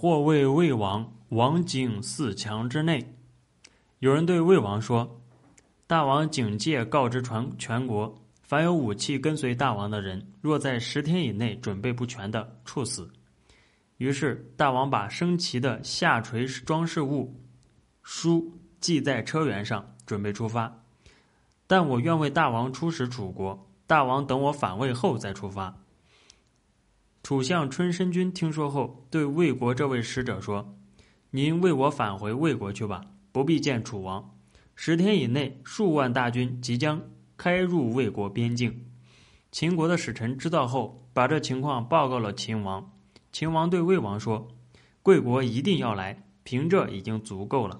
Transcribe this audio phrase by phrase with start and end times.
[0.00, 3.16] 或谓魏王，王景四强之内。
[3.98, 5.20] 有人对魏王说
[5.88, 13.10] ：“大王警戒告知全全国，凡有武器跟随大王的人，若在十天以内准备不全的，处死。”
[13.98, 17.34] 于是大王把升旗的下垂装饰物
[18.04, 20.80] 书系在车辕上，准备出发。
[21.66, 25.76] 但我愿为大王出使楚国，大王等我反魏后再出发。
[27.28, 30.74] 楚相春申君听说后，对魏国这位使者说
[31.30, 34.34] ：“您为我返回魏国去吧，不必见楚王。
[34.74, 36.98] 十天以内，数万大军即将
[37.36, 38.86] 开入魏国边境。”
[39.52, 42.90] 秦国的使臣知道后，把这情况报告了秦王。
[43.30, 44.48] 秦王对魏王说
[45.04, 47.78] ：“贵国一定要来，凭这已经足够了。”